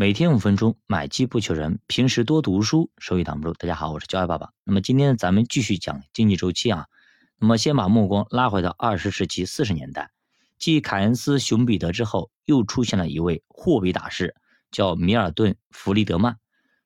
[0.00, 1.78] 每天五分钟，买基不求人。
[1.86, 3.52] 平时多读书，收益挡不住。
[3.52, 4.48] 大家好，我是教育爸爸。
[4.64, 6.86] 那么今天咱们继续讲经济周期啊。
[7.38, 10.10] 那么先把目光拉回到二十世纪四十年代，
[10.58, 14.34] 继凯恩斯、熊彼得之后，又出现了一位货币大师，
[14.70, 16.38] 叫米尔顿·弗里德曼。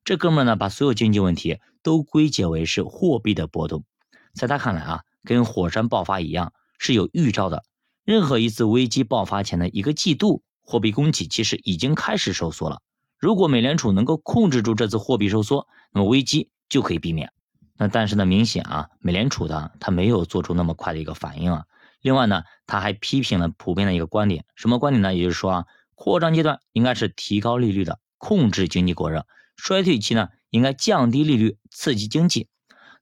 [0.03, 3.85] 这哥们儿呢，把所有经济问题都归结为是货币的波动。
[4.33, 7.63] 在他看来啊，跟火山爆发一样，是有预兆的。
[8.03, 12.81] 任何一次危机爆发前的一个季度，货币供给其实已经开始收缩了。
[13.17, 17.31] 如果美联储能够控制住这次货币收缩，那么危机就可以避免。
[17.77, 21.65] 那但是呢，明显啊，美联储的它没有做出那么快的一个反应啊。
[22.01, 25.15] 另外呢，他还批评了普遍的一个观点，什么观点呢？
[25.15, 29.21] 也就是说啊，扩张阶段应该是提高利率的，控制经济过热；
[29.57, 32.47] 衰退期呢，应该降低利率，刺激经济。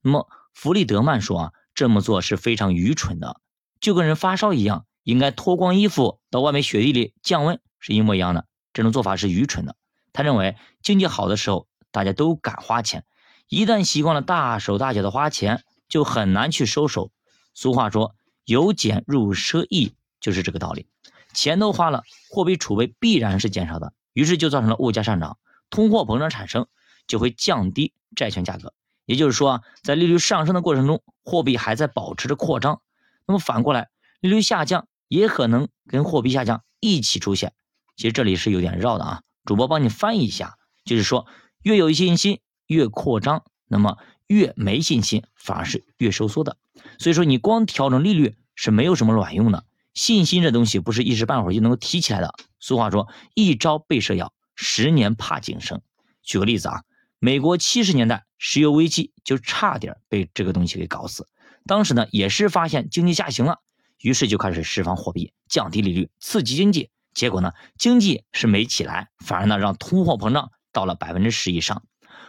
[0.02, 3.42] 那么弗里德曼说啊，这么做是非常愚蠢的，
[3.80, 8.46] 就跟人发烧一样，应该脱光衣服到外面雪地里降温是一模一样的。
[8.72, 9.76] 这种做法是愚蠢的。
[10.14, 13.02] 他认为经济好的时候，大家都敢花钱；
[13.50, 17.12] 一旦习惯了大手大脚的花钱，就很难去收手。
[17.54, 20.88] 俗话说“由俭入奢易”，就是这个道理。
[21.34, 25.40] 钱都花了，货币储备必然是减少的，于是就造成了物价上涨，
[25.70, 26.68] 通货膨胀产生，
[27.08, 28.74] 就会降低债券价格。
[29.06, 32.82] 也就是说啊，在利率上升的过程中，货币还在保持着扩张。
[33.26, 33.90] 那么反过来，
[34.20, 37.54] 利率下降也可能跟货币下降一起出现。
[37.96, 39.22] 其实这里是有点绕的啊。
[39.46, 41.28] 主播帮你翻译一下，就是说，
[41.62, 46.58] 越有信心越扩张，那么越没信心反而是越收缩的。
[46.98, 49.66] 所以说，你光调整利率是没有什么卵用的。
[49.94, 52.34] 信心这东西不是一时半会儿就能够提起来的。
[52.60, 55.82] 俗话说，一朝被蛇咬，十年怕井绳。
[56.24, 56.84] 举个例子啊，
[57.20, 61.28] 美国七十年代石油危机就差点被这个东西给搞死。
[61.66, 63.60] 当时呢，也是发现经济下行了，
[64.00, 66.90] 于是就开始释放货币，降低利率，刺激经济。
[67.14, 71.84] 结果呢，经济是没起来，反而呢让通货膨胀到了百分之十以上。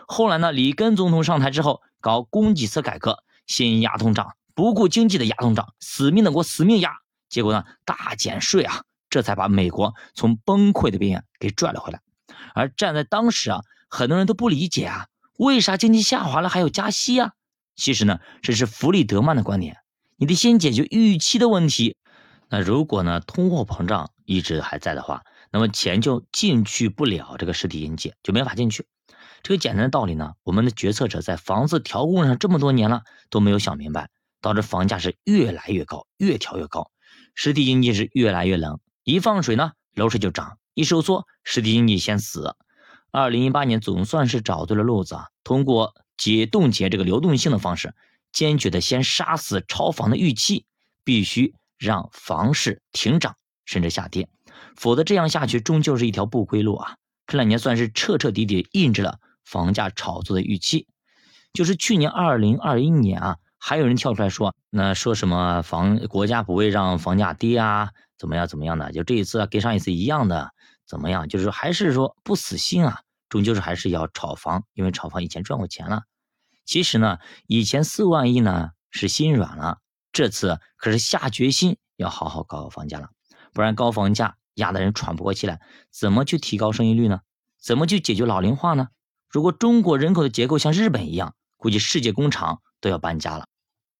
[0.06, 6.92] 后来呢，里根总统上台之后搞供给侧改革，先压通胀，不顾经济的压通胀，死命的给我死命压。
[7.28, 12.00] 结果呢，大减税啊，这才把美国从崩溃的边缘给拽了回来。
[12.54, 15.06] 而站在当时啊，很多人都不理解啊，
[15.38, 17.32] 为啥经济下滑了还要加息啊？
[17.74, 19.78] 其实呢，这是弗里德曼的观点，
[20.16, 21.96] 你得先解决预期的问题。
[22.50, 28.86] 那如果呢，通货膨胀一直还在的话，那么钱就进去不了这个实体经济，就没法进去。
[29.42, 34.08] 这个简单的道理呢，我们的决策者在房子调控上这么多年了都没有想明白，
[34.40, 36.90] 导致房价是越来越高，越调越高，
[37.34, 38.80] 实体经济是越来越冷。
[39.04, 42.56] 一放水呢，楼市就涨；一收缩，实体经济先死。
[43.10, 47.94] 二零一八年总算是找对了路子啊，通过解冻结这个流动性的方式，
[48.32, 50.66] 坚决的先杀死炒房的预期，
[51.04, 51.54] 必须。
[51.76, 54.28] 让房市停涨甚至下跌，
[54.76, 56.96] 否则这样下去终究是一条不归路啊！
[57.26, 60.86] 这两年算是彻彻底底印制了房价炒作的预期。
[61.52, 68.92] 就是去年二零二一年啊，还有人跳出来说，那说什么房国家不会让房价跌啊，怎么样怎么样的？
[68.92, 70.50] 就这一次啊跟上一次一样的，
[70.86, 71.28] 怎么样？
[71.28, 76.02] 就是还是说不死心啊，终究是还是要炒房，因为炒房以前赚过钱了。
[76.64, 79.78] 其实呢，以前四万亿呢是心软了。
[80.12, 83.10] 这次可是下决心要好好搞搞房价了，
[83.54, 85.60] 不然高房价压得人喘不过气来，
[85.90, 87.20] 怎么去提高生育率呢？
[87.58, 88.88] 怎么去解决老龄化呢？
[89.30, 93.46] 如果中国人口的结构像日本一样，估计世界工厂都要搬家了。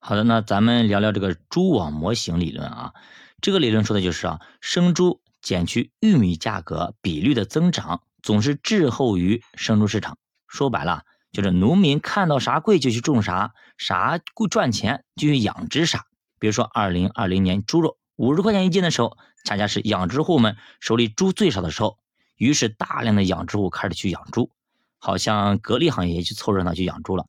[0.00, 2.92] 好的，那咱们聊聊这个蛛网模型理论啊，
[3.40, 10.18] 这个理论说的就是啊，生猪减去玉米价格比率的增长，总是滞后于生猪市场。
[10.48, 11.04] 说白了。
[11.32, 16.04] 就是农民看到啥贵就去种啥，啥贵赚钱就去养殖啥。
[16.38, 21.98] 比如说，二零二零年猪肉五十块钱一斤的时候，恰恰是养殖户们手里猪最少的时候，
[22.36, 24.50] 于是大量的养殖户开始去养猪，
[24.98, 27.26] 好像格力行业也去凑热闹去养猪了。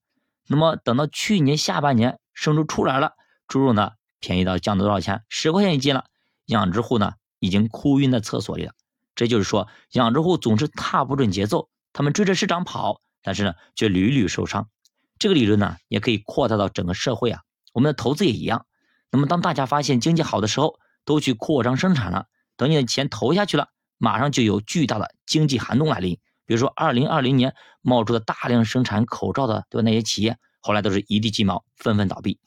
[0.48, 3.14] 那么等到去年下半年生猪出来了，
[3.48, 5.24] 猪肉呢便宜到降到多少钱？
[5.30, 6.06] 十块钱一斤了，
[6.46, 8.74] 养殖户呢已经哭晕在厕所里了。
[9.16, 13.02] 这就是说，养殖户总是踏不准节奏，他们追着市场跑。
[13.24, 14.70] 但是呢，却屡屡受伤。
[15.18, 17.42] 这个理论呢，也可以扩大到整个社会啊。
[17.74, 18.68] 我们的投资也一样。
[19.16, 22.26] 那么，当大家发现经济好的时候，都去扩张生产了，
[22.58, 26.20] 等你的钱投下去了，马上就有巨大的经济寒冬来临。
[26.46, 29.86] 比如说，二零二零年冒出的大量生产口罩的，对吧？
[29.86, 32.40] 那些企业后来都是一地鸡毛，纷纷倒闭，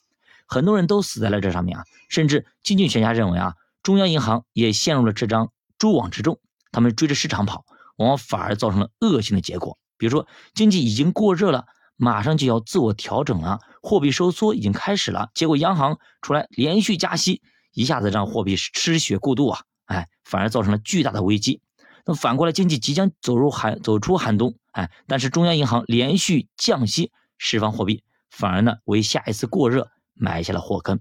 [0.46, 1.84] 很多人都死在了这上面啊。
[2.10, 6.38] 甚至经济学家认为啊，中央银行也陷入了这张蛛网之中，
[6.70, 7.64] 他们追着市场跑，
[7.96, 9.78] 往往反而造成了恶性的结果。
[9.96, 11.64] 比如说，经济已经过热了，
[11.96, 13.58] 马上就要自我调整了，
[13.88, 17.40] 货币收缩已经开始了，结果央行出来连续加息，
[17.73, 21.62] 一下子让货币失血过度啊，哎，反而造成了巨大的危机。
[22.05, 31.00] 那反过来经济即将走入寒走出寒冬，哎，但是中央银行连续降息释放货币，反而呢为下一次过热埋下了祸根。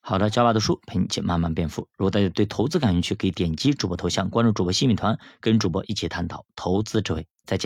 [0.00, 1.88] 好的，教爸读书陪你一起慢慢变富。
[1.96, 7.24] 如果大家对投资感兴趣，可以点击主播头像关注主播新米团，跟主播一起探讨投资智慧。
[7.46, 7.62] 再见。